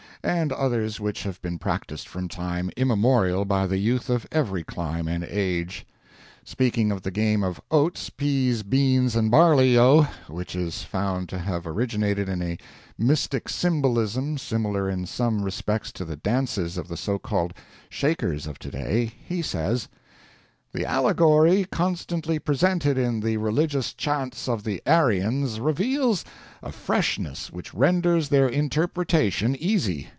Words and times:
and 0.23 0.51
others 0.51 0.99
which 0.99 1.23
have 1.23 1.41
been 1.41 1.57
practised 1.57 2.07
from 2.07 2.27
time 2.27 2.69
immemorial 2.77 3.43
by 3.43 3.65
the 3.65 3.79
youth 3.79 4.07
of 4.07 4.27
every 4.31 4.63
clime 4.63 5.07
and 5.07 5.23
age. 5.23 5.83
Speaking 6.43 6.91
of 6.91 7.01
the 7.01 7.09
game 7.09 7.41
of 7.43 7.59
oats, 7.71 8.11
peas, 8.11 8.61
beans, 8.61 9.15
and 9.15 9.31
barley, 9.31 9.79
oh, 9.79 10.03
which 10.27 10.55
is 10.55 10.83
found 10.83 11.27
to 11.29 11.39
have 11.39 11.65
originated 11.65 12.29
in 12.29 12.39
a 12.39 12.55
mystic 12.99 13.49
symbolism 13.49 14.37
similar 14.37 14.87
in 14.87 15.07
some 15.07 15.41
respects 15.41 15.91
to 15.93 16.05
the 16.05 16.17
dances 16.17 16.77
of 16.77 16.87
the 16.87 16.97
so 16.97 17.17
called 17.17 17.55
Shakers 17.89 18.45
of 18.45 18.59
to 18.59 18.69
day, 18.69 19.11
he 19.27 19.41
says: 19.41 19.87
The 20.71 20.85
allegory 20.85 21.65
constantly 21.65 22.37
presented 22.37 22.95
in 22.97 23.21
the 23.21 23.37
religious 23.37 23.91
chants 23.91 24.47
of 24.47 24.63
the 24.65 24.83
Aryans 24.85 25.59
reveals 25.59 26.23
a 26.61 26.71
freshness 26.71 27.51
which 27.51 27.73
renders 27.73 28.29
their 28.29 28.47
interpretation 28.47 29.55
easy. 29.55 30.07